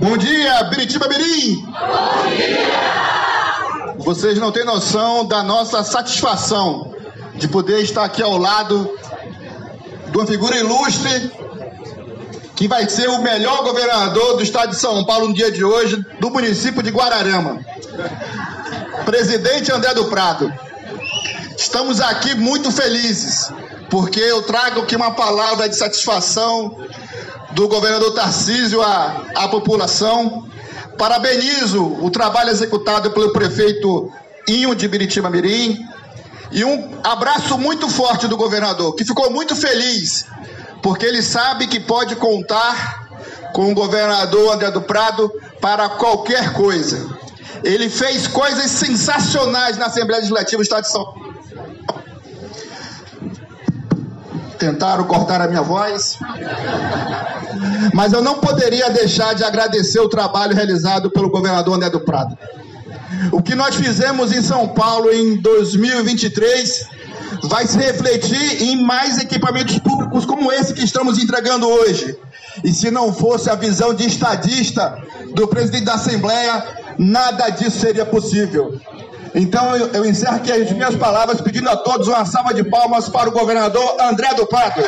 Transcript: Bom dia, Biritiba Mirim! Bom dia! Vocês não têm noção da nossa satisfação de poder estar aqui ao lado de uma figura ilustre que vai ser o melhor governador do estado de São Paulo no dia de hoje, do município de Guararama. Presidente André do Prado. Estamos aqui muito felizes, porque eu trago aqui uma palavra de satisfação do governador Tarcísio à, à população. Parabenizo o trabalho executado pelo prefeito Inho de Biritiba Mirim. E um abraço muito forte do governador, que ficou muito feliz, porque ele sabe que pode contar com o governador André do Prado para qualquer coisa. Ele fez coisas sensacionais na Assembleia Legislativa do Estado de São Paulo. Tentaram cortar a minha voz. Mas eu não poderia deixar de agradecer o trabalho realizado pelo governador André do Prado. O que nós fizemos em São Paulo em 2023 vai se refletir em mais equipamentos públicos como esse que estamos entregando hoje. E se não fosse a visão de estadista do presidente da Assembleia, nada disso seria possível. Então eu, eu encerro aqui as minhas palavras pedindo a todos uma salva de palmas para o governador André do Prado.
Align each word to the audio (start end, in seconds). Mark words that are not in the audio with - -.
Bom 0.00 0.16
dia, 0.16 0.62
Biritiba 0.64 1.08
Mirim! 1.08 1.56
Bom 1.56 1.72
dia! 2.36 3.94
Vocês 3.98 4.38
não 4.38 4.52
têm 4.52 4.64
noção 4.64 5.26
da 5.26 5.42
nossa 5.42 5.82
satisfação 5.82 6.94
de 7.34 7.48
poder 7.48 7.80
estar 7.82 8.04
aqui 8.04 8.22
ao 8.22 8.38
lado 8.38 8.96
de 10.08 10.16
uma 10.16 10.24
figura 10.24 10.56
ilustre 10.56 11.32
que 12.54 12.68
vai 12.68 12.88
ser 12.88 13.08
o 13.08 13.20
melhor 13.22 13.64
governador 13.64 14.36
do 14.36 14.42
estado 14.44 14.70
de 14.70 14.76
São 14.76 15.04
Paulo 15.04 15.28
no 15.28 15.34
dia 15.34 15.50
de 15.50 15.64
hoje, 15.64 15.96
do 16.20 16.30
município 16.30 16.80
de 16.80 16.92
Guararama. 16.92 17.58
Presidente 19.04 19.72
André 19.72 19.94
do 19.94 20.04
Prado. 20.04 20.52
Estamos 21.56 22.00
aqui 22.00 22.36
muito 22.36 22.70
felizes, 22.70 23.52
porque 23.90 24.20
eu 24.20 24.42
trago 24.42 24.82
aqui 24.82 24.94
uma 24.94 25.10
palavra 25.10 25.68
de 25.68 25.74
satisfação 25.74 26.86
do 27.52 27.68
governador 27.68 28.12
Tarcísio 28.14 28.82
à, 28.82 29.24
à 29.34 29.48
população. 29.48 30.46
Parabenizo 30.96 31.84
o 32.00 32.10
trabalho 32.10 32.50
executado 32.50 33.10
pelo 33.12 33.32
prefeito 33.32 34.10
Inho 34.48 34.74
de 34.74 34.88
Biritiba 34.88 35.30
Mirim. 35.30 35.78
E 36.50 36.64
um 36.64 36.98
abraço 37.04 37.58
muito 37.58 37.88
forte 37.88 38.26
do 38.26 38.36
governador, 38.36 38.94
que 38.94 39.04
ficou 39.04 39.30
muito 39.30 39.54
feliz, 39.54 40.26
porque 40.82 41.04
ele 41.04 41.22
sabe 41.22 41.66
que 41.66 41.78
pode 41.78 42.16
contar 42.16 43.06
com 43.52 43.70
o 43.70 43.74
governador 43.74 44.54
André 44.54 44.70
do 44.70 44.80
Prado 44.80 45.30
para 45.60 45.88
qualquer 45.90 46.54
coisa. 46.54 47.06
Ele 47.62 47.90
fez 47.90 48.26
coisas 48.26 48.70
sensacionais 48.70 49.76
na 49.76 49.86
Assembleia 49.86 50.20
Legislativa 50.20 50.58
do 50.58 50.62
Estado 50.62 50.84
de 50.84 50.90
São 50.90 51.04
Paulo. 51.04 51.27
Tentaram 54.58 55.04
cortar 55.04 55.40
a 55.40 55.48
minha 55.48 55.62
voz. 55.62 56.18
Mas 57.94 58.12
eu 58.12 58.22
não 58.22 58.36
poderia 58.36 58.90
deixar 58.90 59.34
de 59.34 59.44
agradecer 59.44 60.00
o 60.00 60.08
trabalho 60.08 60.54
realizado 60.54 61.10
pelo 61.10 61.30
governador 61.30 61.74
André 61.74 61.90
do 61.90 62.00
Prado. 62.00 62.36
O 63.32 63.42
que 63.42 63.54
nós 63.54 63.74
fizemos 63.74 64.32
em 64.32 64.42
São 64.42 64.68
Paulo 64.68 65.10
em 65.10 65.36
2023 65.36 66.88
vai 67.44 67.66
se 67.66 67.78
refletir 67.78 68.62
em 68.62 68.82
mais 68.82 69.18
equipamentos 69.18 69.78
públicos 69.78 70.24
como 70.24 70.52
esse 70.52 70.74
que 70.74 70.84
estamos 70.84 71.18
entregando 71.18 71.68
hoje. 71.68 72.16
E 72.64 72.72
se 72.72 72.90
não 72.90 73.12
fosse 73.12 73.48
a 73.48 73.54
visão 73.54 73.94
de 73.94 74.06
estadista 74.06 74.98
do 75.34 75.46
presidente 75.46 75.84
da 75.84 75.94
Assembleia, 75.94 76.64
nada 76.98 77.48
disso 77.50 77.78
seria 77.78 78.04
possível. 78.04 78.80
Então 79.34 79.76
eu, 79.76 79.88
eu 79.88 80.04
encerro 80.04 80.36
aqui 80.36 80.52
as 80.52 80.70
minhas 80.72 80.96
palavras 80.96 81.40
pedindo 81.40 81.68
a 81.68 81.76
todos 81.76 82.08
uma 82.08 82.24
salva 82.24 82.54
de 82.54 82.64
palmas 82.64 83.08
para 83.08 83.28
o 83.28 83.32
governador 83.32 83.96
André 84.00 84.34
do 84.34 84.46
Prado. 84.46 84.82